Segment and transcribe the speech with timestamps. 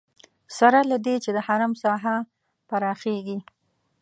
[0.57, 2.15] سره له دې چې د حرم ساحه
[2.69, 3.37] پراخېږي.